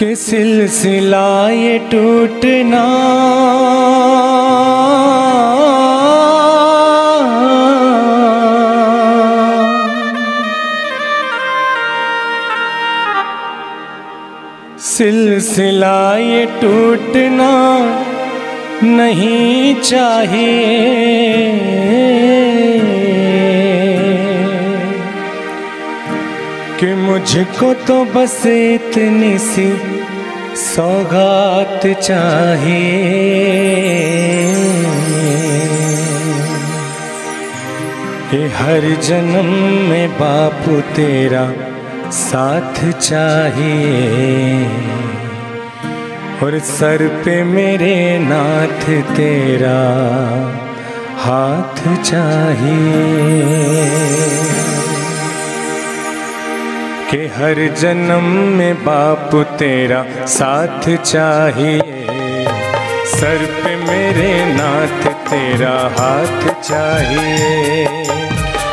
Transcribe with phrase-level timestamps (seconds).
[0.00, 2.84] कि सिलसिला ये टूटना।
[14.78, 17.52] सिलसिला ये टूटना
[18.82, 20.50] नहीं चाहिए।
[26.80, 29.66] कि मुझको तो बस इतनी सी
[30.56, 32.86] सौगात चाहिए
[38.30, 39.50] कि हर जन्म
[39.88, 41.44] में बापू तेरा
[42.10, 44.64] साथ चाहिए।
[46.42, 49.78] और सर पे मेरे नाथ तेरा
[51.18, 53.69] हाथ चाहिए।
[57.36, 58.24] हर जन्म
[58.58, 62.06] में बाप तेरा साथ चाहिए।
[63.06, 67.84] सर पे मेरे नाथ तेरा हाथ चाहिए।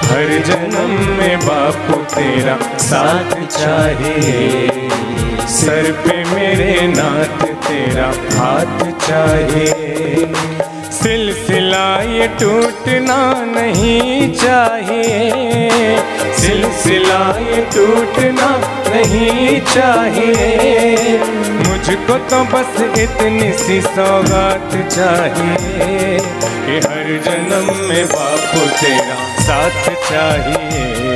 [0.04, 4.70] हर जन्म में बाप तेरा साथ चाहिए।
[5.48, 8.08] सर पे मेरे नाथ तेरा
[8.40, 10.34] हाथ चाहिए।
[10.92, 15.70] सिलसिला ये टूटना नहीं चाहिए।
[16.40, 17.22] सिलसिला
[17.74, 18.50] टूटना
[18.88, 21.20] नहीं चाहिए
[21.58, 26.18] मुझको तो बस इतनी सी सौगात चाहिए
[26.66, 31.16] कि हर जन्म में बापू तेरा साथ चाहिए।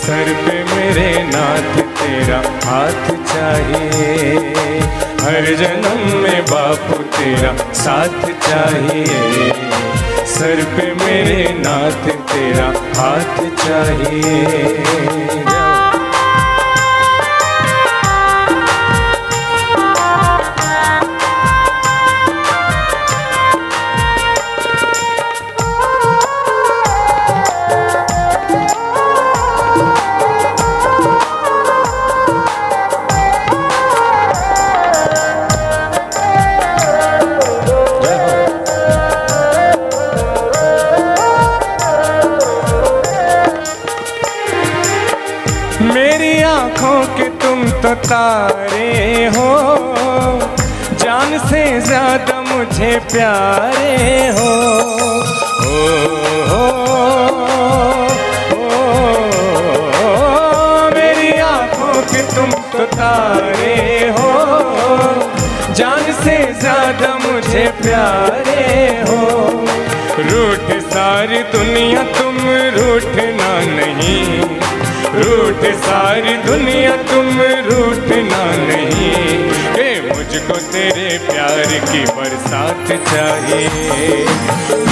[0.00, 4.52] सर पे मेरे नाथ तेरा हाथ चाहिए।
[5.22, 9.57] हर जन्म में बापू तेरा साथ चाहिए।
[10.34, 15.67] सर पे मेरे नाथ तेरा हाथ चाहिए।
[46.18, 49.50] मेरी आँखों के तुम तो तारे हो।
[50.98, 54.50] जान से ज़्यादा मुझे प्यारे हो।
[60.96, 63.78] मेरी आँखों के तुम तो तारे
[64.18, 64.32] हो।
[65.78, 68.66] जान से ज़्यादा मुझे प्यारे
[69.08, 69.22] हो।
[70.26, 72.02] रूठ सारी दुनिया
[75.68, 84.24] रूठ सारी दुनिया तुम रूठना नहीं के मुझको तेरे प्यार की बरसात चाहिए।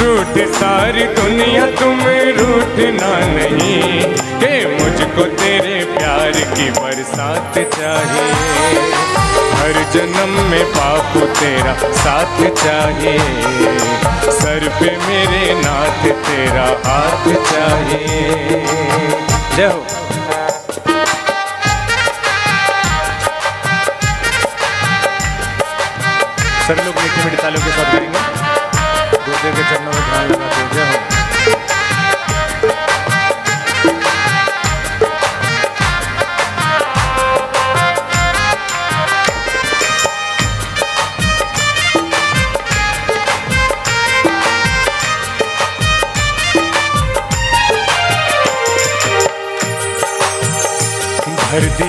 [0.00, 2.00] रूठ, सारी दुनिया तुम
[2.38, 4.02] रूठना नहीं
[4.40, 8.30] के मुझको तेरे प्यार की बरसात चाहिए।
[9.54, 13.18] हर जन्म में पाप तेरा साथ चाहिए।
[14.40, 18.20] सर पे मेरे नाथ तेरा हाथ चाहिए।
[19.56, 19.86] जय हो।
[27.16, 28.18] मीठी मीठी तालियों के साथ करेंगे।
[29.24, 31.04] गुरुदेव के चरणों में ध्यान लगाते हुए जय हो।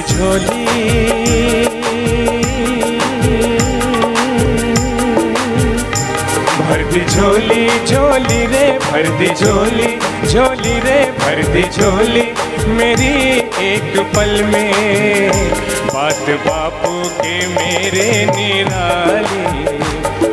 [0.08, 1.67] झोली
[7.18, 9.88] झोली झोली रे, भर दी झोली
[10.32, 12.22] झोली रे, भर दी झोली।
[12.78, 13.14] मेरी
[13.68, 15.32] एक पल में
[15.94, 16.92] बात बापू
[17.22, 19.64] के मेरे निराली।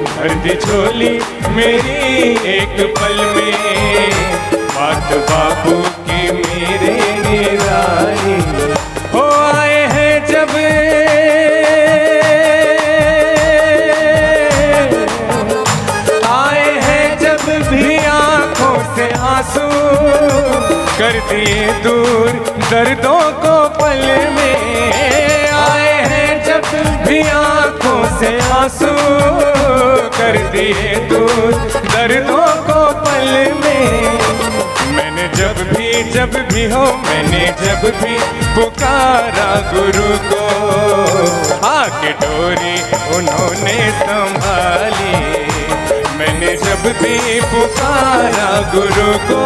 [0.05, 1.11] भर दी झोली,
[1.57, 4.11] मेरी एक पल में
[4.77, 5.81] बात बापू
[21.15, 22.31] कर दिए दूर,
[22.71, 24.01] दर्दों को पल
[24.37, 26.63] में। आए हैं जब
[27.07, 28.91] भी आँखों से आँसू
[30.19, 31.53] कर दिए दूर,
[31.93, 33.31] दर्दों को पल
[33.65, 34.19] में।
[34.97, 38.19] मैंने जब भी जब भी हो, मैंने जब भी
[38.55, 40.45] पुकारा गुरु को।
[41.67, 42.77] आके डोरी
[43.17, 45.45] उन्होंने संभाली।
[46.19, 49.45] मैंने जब भी पुकारा गुरु को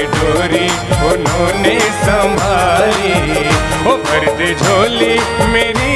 [0.00, 0.66] आके डोरी
[1.06, 3.14] उन्होंने संभाली।
[3.84, 5.18] वो भर झोली
[5.52, 5.92] मेरी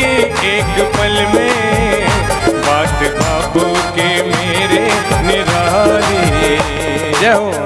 [0.48, 2.08] एक पल में,
[2.66, 3.66] बात बाबू
[3.96, 4.84] के मेरे
[5.26, 6.58] निराली।
[7.20, 7.63] जय हो।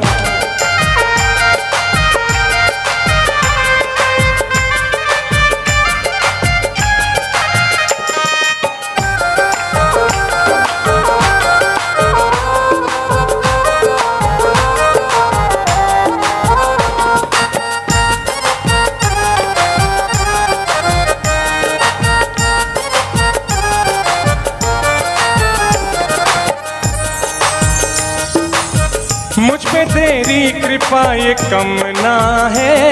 [30.19, 32.17] तेरी कृपा ये कम ना
[32.55, 32.87] है।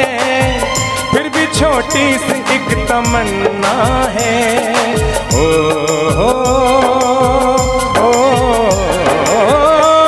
[1.12, 3.73] फिर भी छोटी सी एक तमन्ना
[4.14, 4.37] है।
[5.34, 5.46] ओ
[6.19, 6.28] हो
[7.99, 8.12] ओ,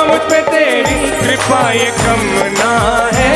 [0.07, 2.23] मुझ पे तेरी कृपा ये कम
[2.59, 2.73] ना
[3.13, 3.35] है।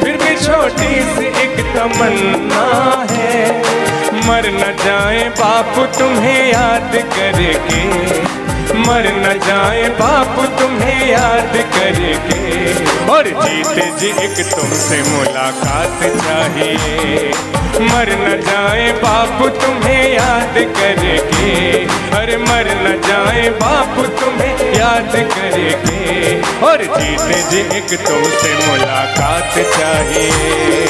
[0.00, 2.64] फिर भी छोटी सी एक तमन्ना
[3.10, 3.60] है।
[4.26, 7.84] मर न जाए बाप तुम्हें याद करके।
[8.78, 12.35] मर न जाए बाप तुम्हें याद करके।
[13.10, 17.32] और जीते जी एक तुमसे मुलाकात चाहिए।
[17.80, 21.50] मर न जाए बाप तुम्हें याद करके
[22.18, 30.86] अरे मर न जाए बाप तुम्हें याद करके और जीते जी एक तुमसे मुलाकात चाहिए।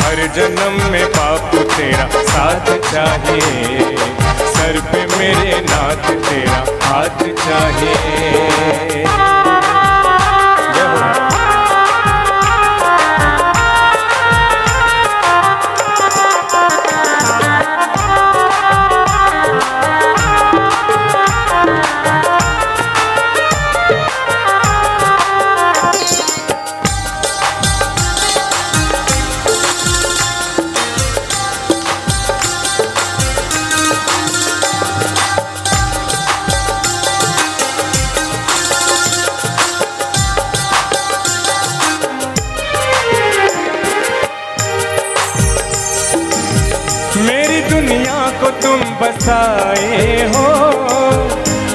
[0.00, 3.96] हर जन्म में बाप तेरा साथ चाहिए।
[4.54, 9.21] सर पे मेरे नाथ तेरा हाथ चाहिए।
[48.62, 50.48] तुम बसाए हो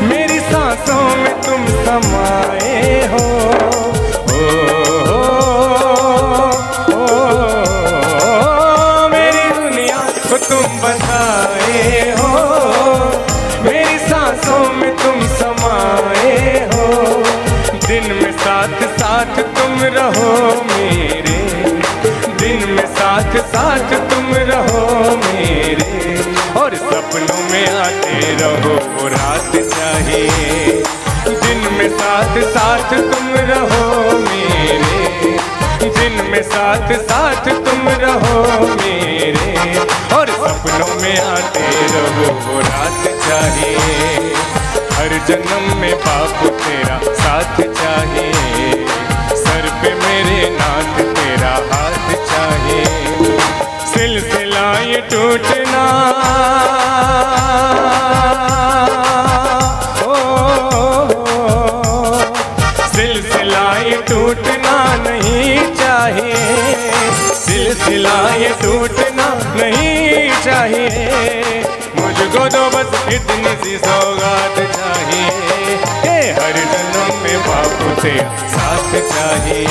[0.09, 3.23] मेरी सांसों में तुम समाए हो
[9.13, 9.99] मेरी दुनिया
[10.29, 11.83] को तुम बसाए
[12.19, 12.31] हो
[13.65, 16.35] मेरी सांसों में तुम समाए
[16.73, 16.87] हो
[17.87, 20.31] दिन में साथ साथ तुम रहो
[20.71, 21.37] मेरे
[22.41, 24.76] दिन में साथ साथ तुम रहो
[28.41, 30.83] रहो रात चाहिए।
[31.27, 35.07] दिन में साथ साथ तुम रहो मेरे।
[35.89, 39.79] दिन में साथ साथ तुम रहो मेरे।
[40.15, 44.33] और सपनों में आते रहो रात चाहिए।
[44.91, 48.87] हर जन्म में पाप तेरा साथ चाहिए।
[49.35, 53.39] सर पे मेरे नाथ, तेरा हाथ चाहिए।
[53.93, 55.83] सिलसिला ये टूटना।
[72.00, 79.68] मुझको तो बस इतनी सी सौगात चाहिए। हर जन्म में बापू तेरा साथ चाहिए।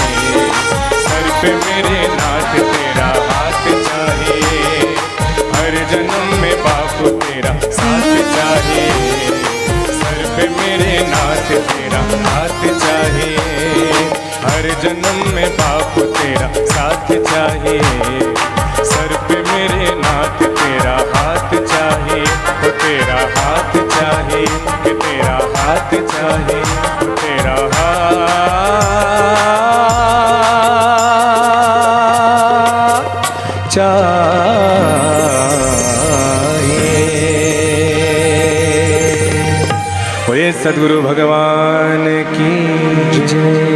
[1.05, 4.95] सर पे मेरे नाथ तेरा हाथ चाहिए।
[5.55, 8.91] हर जन्म में बापू तेरा साथ चाहिए।
[10.00, 13.93] सर पे मेरे नाथ तेरा हाथ चाहिए।
[14.47, 18.35] हर जन्म में बाप तेरा साथ चाहिए।
[18.85, 20.97] सर पे मेरे नाथ तेरा
[40.64, 42.04] सदगुरु भगवान
[42.35, 43.75] की जय।